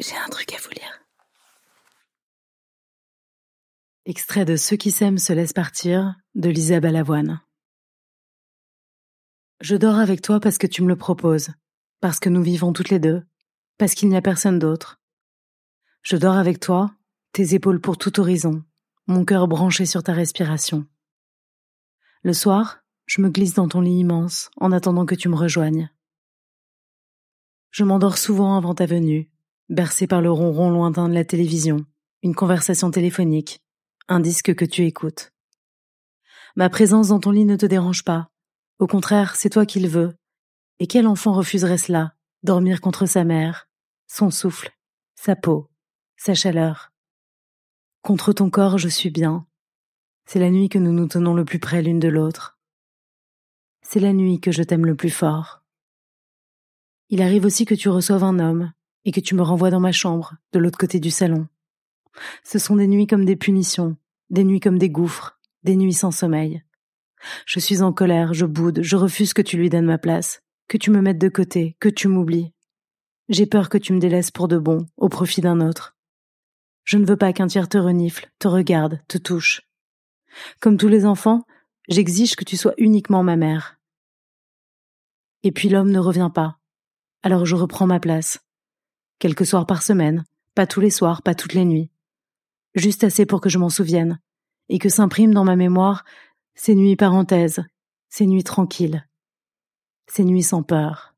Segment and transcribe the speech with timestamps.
[0.00, 1.00] J'ai un truc à vous lire.
[4.06, 7.40] Extrait de Ceux qui s'aiment se laissent partir de Lisa Balavoine.
[9.60, 11.50] Je dors avec toi parce que tu me le proposes,
[12.00, 13.22] parce que nous vivons toutes les deux,
[13.78, 15.00] parce qu'il n'y a personne d'autre.
[16.02, 16.92] Je dors avec toi,
[17.30, 18.64] tes épaules pour tout horizon,
[19.06, 20.86] mon cœur branché sur ta respiration.
[22.22, 25.88] Le soir, je me glisse dans ton lit immense en attendant que tu me rejoignes.
[27.70, 29.30] Je m'endors souvent avant ta venue,
[29.68, 31.86] bercé par le ronron lointain de la télévision,
[32.22, 33.62] une conversation téléphonique,
[34.08, 35.32] un disque que tu écoutes.
[36.56, 38.30] Ma présence dans ton lit ne te dérange pas.
[38.78, 40.14] Au contraire, c'est toi qui le veux.
[40.78, 43.68] Et quel enfant refuserait cela, dormir contre sa mère,
[44.06, 44.70] son souffle,
[45.14, 45.70] sa peau,
[46.16, 46.92] sa chaleur?
[48.02, 49.46] Contre ton corps, je suis bien.
[50.26, 52.58] C'est la nuit que nous nous tenons le plus près l'une de l'autre.
[53.82, 55.62] C'est la nuit que je t'aime le plus fort.
[57.10, 58.72] Il arrive aussi que tu reçoives un homme,
[59.04, 61.46] et que tu me renvoies dans ma chambre, de l'autre côté du salon.
[62.42, 63.96] Ce sont des nuits comme des punitions,
[64.30, 66.62] des nuits comme des gouffres, des nuits sans sommeil.
[67.46, 70.76] Je suis en colère, je boude, je refuse que tu lui donnes ma place, que
[70.76, 72.52] tu me mettes de côté, que tu m'oublies.
[73.28, 75.96] J'ai peur que tu me délaisses pour de bon, au profit d'un autre.
[76.84, 79.62] Je ne veux pas qu'un tiers te renifle, te regarde, te touche.
[80.60, 81.44] Comme tous les enfants,
[81.88, 83.78] j'exige que tu sois uniquement ma mère.
[85.42, 86.58] Et puis l'homme ne revient pas.
[87.22, 88.40] Alors je reprends ma place,
[89.18, 91.90] quelques soirs par semaine, pas tous les soirs, pas toutes les nuits.
[92.74, 94.20] Juste assez pour que je m'en souvienne,
[94.68, 96.04] et que s'impriment dans ma mémoire
[96.54, 97.62] ces nuits parenthèses,
[98.08, 99.06] ces nuits tranquilles,
[100.06, 101.13] ces nuits sans peur.